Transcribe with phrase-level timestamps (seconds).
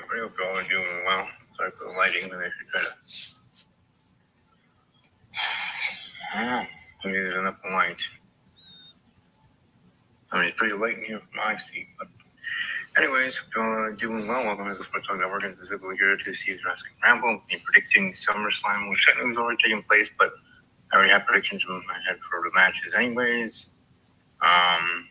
[0.00, 1.28] Hope you all doing well.
[1.56, 2.88] Sorry for the lighting, but I should try to.
[6.34, 6.68] I.
[7.04, 8.02] Maybe there's enough light.
[10.30, 12.08] I mean, it's pretty late in here from my seat, but.
[12.96, 14.44] Anyways, are doing well.
[14.44, 15.44] Welcome to the Sports Talk Network.
[15.44, 17.40] And visible here to see Jurassic Ramble.
[17.50, 20.32] And predicting SummerSlam, which technically is already taking place, but
[20.92, 23.70] I already have predictions in my head for the matches, anyways.
[24.42, 25.08] Um,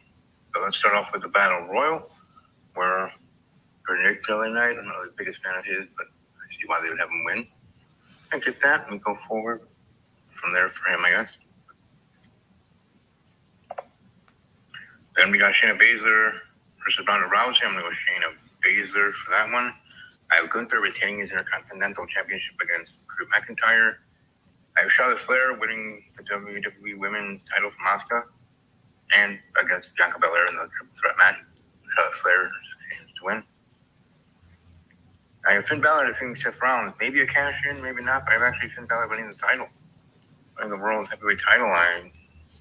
[0.54, 2.10] but let's start off with the Battle Royal,
[2.74, 3.14] where
[3.90, 7.00] other night, I'm not the biggest fan of his, but I see why they would
[7.00, 7.48] have him win.
[8.32, 9.62] I get that, and go forward
[10.28, 11.38] from there for him, I guess.
[15.16, 16.34] Then we got Shayna Baszler
[16.84, 17.66] versus Ronda Rousey.
[17.66, 19.74] I'm going to go Shayna Baszler for that one.
[20.32, 23.96] I have Gunther retaining his Intercontinental Championship against Drew McIntyre.
[24.78, 28.24] I have Charlotte Flair winning the WWE Women's title from Asuka
[29.16, 31.38] and against Bianca Belair in the triple threat match.
[31.96, 32.52] Charlotte Flair
[33.18, 33.44] to win.
[35.48, 36.94] I have Finn Balor defeating Seth Rollins.
[37.00, 39.68] Maybe a cash in, maybe not, but I have actually Finn Balor winning the title.
[40.58, 41.68] Winning the World Heavyweight title.
[41.68, 42.12] I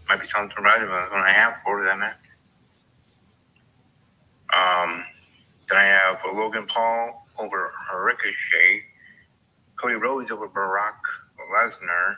[0.08, 2.16] might be selling some right about when I have for that match.
[4.54, 5.04] Um,
[5.68, 7.72] then I have Logan Paul over
[8.04, 8.82] Ricochet.
[9.74, 11.02] Cody Rhodes over Brock
[11.54, 12.16] Lesnar.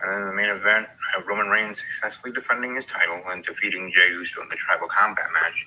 [0.00, 3.92] And then the main event, I have Roman Reigns successfully defending his title and defeating
[3.94, 5.66] Jey Uso in the tribal combat match,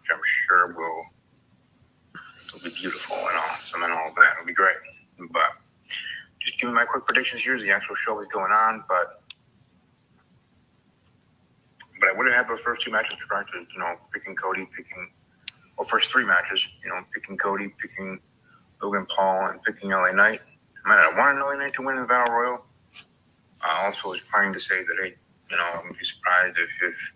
[0.00, 1.04] which I'm sure will
[2.64, 4.32] be beautiful and awesome and all that.
[4.34, 4.76] It'll be great.
[5.30, 5.52] But
[6.40, 8.84] just giving my quick predictions here as the actual show is going on.
[8.88, 9.22] But
[11.98, 15.10] but I wouldn't have had those first two matches correct, you know, picking Cody, picking,
[15.76, 18.20] well, first three matches, you know, picking Cody, picking
[18.80, 20.40] Logan Paul, and picking LA Knight.
[20.86, 22.64] I mean, I wanted LA Knight to win the Battle Royal.
[23.60, 25.14] I also was planning to say that, hey,
[25.50, 27.14] you know, I wouldn't be surprised if, if,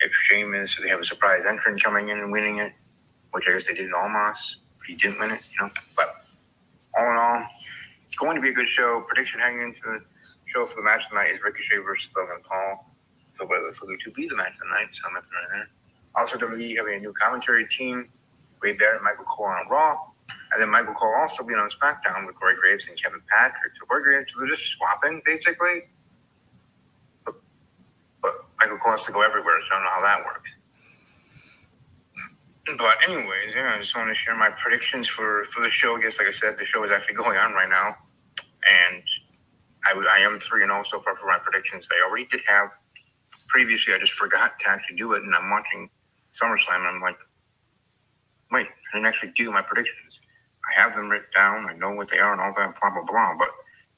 [0.00, 2.74] if Sheamus, if they have a surprise entrant coming in and winning it,
[3.30, 5.72] which I guess they did in Almas, but he didn't win it, you know.
[5.96, 6.26] But
[6.98, 7.46] all in all,
[8.12, 9.02] it's going to be a good show.
[9.08, 10.04] Prediction heading into the
[10.44, 12.92] show for the match tonight is Ricochet versus Logan Paul.
[13.32, 15.70] So whether this looking to be the match tonight, so I'm right there.
[16.14, 18.10] Also, WWE having a new commentary team.
[18.60, 19.96] Wade Barrett, Michael Cole on Raw.
[20.28, 23.72] And then Michael Cole also being on SmackDown with Corey Graves and Kevin Patrick.
[23.80, 25.88] So Corey Graves, they're just swapping basically.
[27.24, 27.40] But
[28.60, 30.54] Michael Cole has to go everywhere, so I don't know how that works.
[32.78, 35.96] But anyways, yeah, I just want to share my predictions for for the show.
[35.96, 37.96] I guess, like I said, the show is actually going on right now,
[38.70, 39.02] and
[39.86, 41.88] I, I am three and zero so far for my predictions.
[41.92, 42.70] I already did have
[43.48, 43.94] previously.
[43.94, 45.90] I just forgot to actually do it, and I'm watching
[46.34, 47.18] SummerSlam, and I'm like,
[48.52, 50.20] wait, I didn't actually do my predictions.
[50.68, 51.68] I have them written down.
[51.70, 53.34] I know what they are and all that, blah blah blah.
[53.38, 53.48] But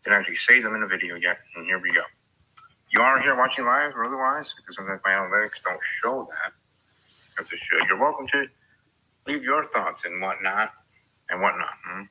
[0.05, 1.39] didn't actually say them in the video yet.
[1.57, 2.03] And here we go.
[2.93, 6.53] You are here watching live or otherwise, because sometimes my analytics don't show that.
[7.37, 7.89] Should.
[7.89, 8.47] You're welcome to
[9.27, 10.71] leave your thoughts and whatnot
[11.31, 11.75] and whatnot.
[11.87, 12.03] Hmm?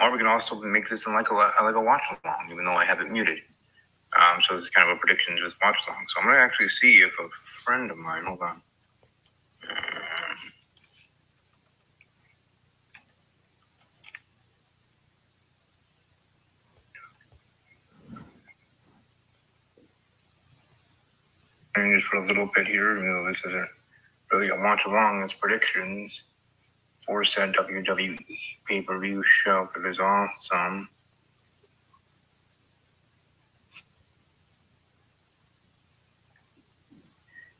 [0.00, 2.74] Or we can also make this in like a like a watch along, even though
[2.74, 3.38] I have it muted.
[4.18, 6.04] Um, so this is kind of a prediction just watch along.
[6.08, 7.28] So I'm gonna actually see if a
[7.64, 8.24] friend of mine.
[8.26, 8.62] Hold on.
[9.70, 10.36] Um,
[21.94, 23.68] just for a little bit here, even though this isn't
[24.32, 26.22] really watch along, it's predictions
[26.98, 28.18] for said WWE
[28.66, 30.88] pay per view show that is awesome.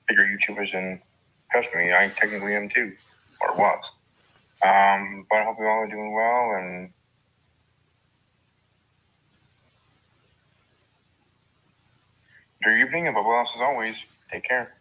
[0.07, 1.01] Bigger YouTubers, and
[1.53, 2.93] trust me, I technically am too,
[3.41, 3.93] or was.
[4.63, 6.91] Um, but I hope you all are doing well and.
[12.61, 14.78] Enjoy your evening, and above else, as always, take care.